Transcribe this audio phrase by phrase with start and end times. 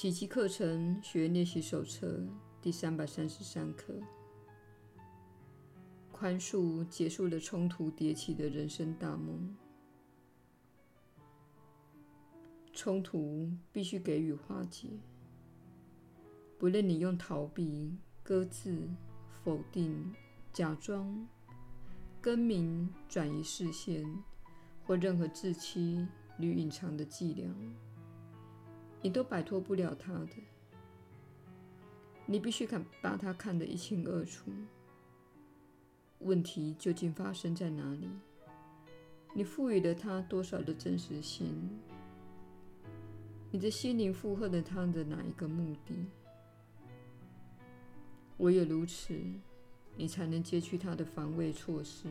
[0.00, 2.24] 奇迹课程学练习手册
[2.62, 4.00] 第三百三十三课：
[6.12, 9.56] 宽恕结束了冲突迭起的人生大梦。
[12.72, 15.00] 冲突必须给予化解，
[16.60, 18.88] 不论你用逃避、搁置、
[19.42, 20.14] 否定、
[20.52, 21.26] 假装、
[22.20, 24.06] 更名、转移视线，
[24.86, 26.06] 或任何自欺
[26.38, 27.52] 与隐藏的伎俩，
[29.00, 30.36] 你都摆脱不了他的。
[32.26, 34.50] 你必须看把他看得一清二楚。
[36.18, 38.08] 问题究竟发生在哪里？
[39.34, 41.70] 你赋予了他多少的真实性？
[43.50, 45.94] 你的心灵负荷了他的哪一个目的？
[48.38, 49.18] 唯有如此，
[49.96, 52.08] 你才能揭去他的防卫措施，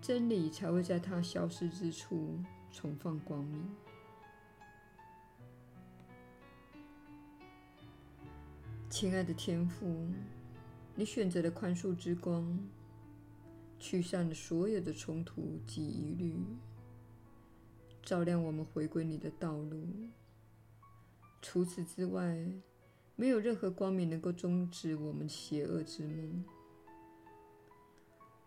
[0.00, 2.38] 真理才会在它消失之处
[2.70, 3.68] 重放光明。
[8.90, 10.08] 亲爱的天父，
[10.96, 12.58] 你选择了宽恕之光，
[13.78, 16.34] 驱散了所有的冲突及疑虑。
[18.02, 19.86] 照亮我们回归你的道路。
[21.40, 22.44] 除此之外，
[23.14, 26.44] 没有任何光明能够终止我们邪恶之梦。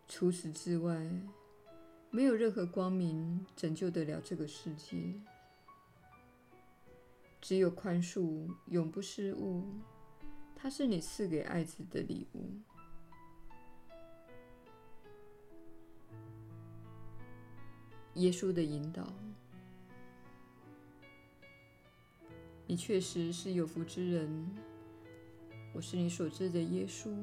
[0.10, 1.10] 除此之外，
[2.12, 5.14] 没有任何光明拯救得了这个世界。
[7.40, 9.64] 只有宽恕永不失误，
[10.64, 12.50] 它是你赐给爱子的礼物。
[18.14, 19.06] 耶稣的引导。
[22.66, 24.50] 你确实是有福之人。
[25.74, 27.14] 我是你所知的耶稣。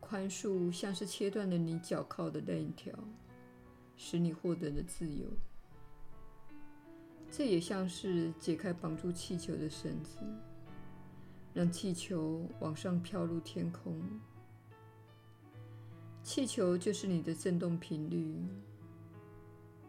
[0.00, 2.92] 宽恕像是切断了你脚铐的链条，
[3.96, 5.28] 使你获得了自由。
[7.30, 10.18] 这也像是解开绑住气球的绳子，
[11.54, 14.00] 让气球往上飘入天空。
[16.22, 18.36] 气球就是你的振动频率，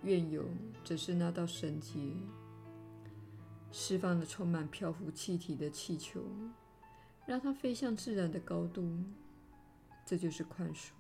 [0.04, 0.46] 愿有
[0.84, 2.00] 则是那道绳结。
[3.72, 6.24] 释放了充满漂浮气体的气球，
[7.26, 9.04] 让它飞向自然的高度。
[10.06, 10.92] 这就是宽恕。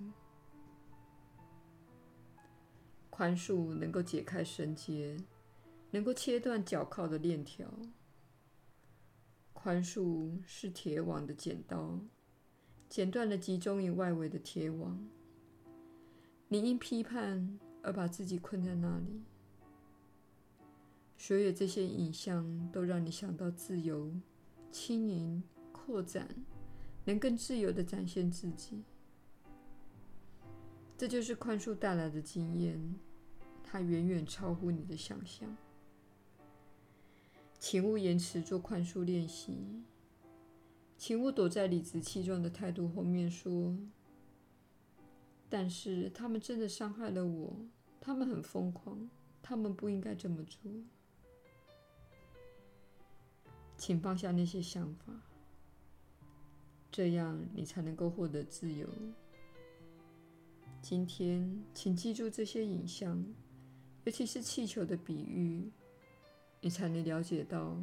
[3.10, 5.18] 宽恕能够解开绳结，
[5.90, 7.68] 能够切断脚铐的链条。
[9.62, 12.00] 宽恕是铁网的剪刀，
[12.88, 14.98] 剪断了集中于外围的铁网。
[16.48, 19.22] 你因批判而把自己困在那里。
[21.18, 24.10] 所有这些影像都让你想到自由、
[24.72, 25.44] 轻盈、
[25.74, 26.30] 扩展，
[27.04, 28.82] 能更自由地展现自己。
[30.98, 32.96] 这就是宽恕带来的经验，
[33.62, 35.54] 它远远超乎你的想象。
[37.60, 39.84] 请勿延迟做宽恕练习，
[40.98, 43.78] 请勿躲在理直气壮的态度后面说
[45.50, 47.54] ：“但是他们真的伤害了我，
[48.00, 49.10] 他们很疯狂，
[49.42, 50.72] 他们不应该这么做。”
[53.78, 55.14] 请放下那些想法，
[56.90, 58.88] 这样你才能够获得自由。
[60.82, 63.22] 今天，请记住这些影像，
[64.06, 65.70] 尤其是气球的比喻，
[66.62, 67.76] 你才能了解到，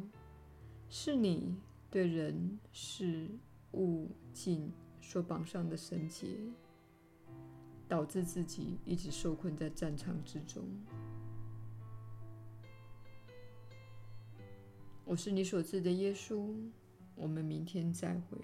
[0.89, 1.55] 是你
[1.89, 3.27] 对人、事、
[3.73, 4.71] 物、境
[5.01, 6.37] 所绑上的绳结，
[7.87, 10.63] 导致自己一直受困在战场之中。
[15.03, 16.53] 我是你所知的耶稣，
[17.15, 18.37] 我们明天再会。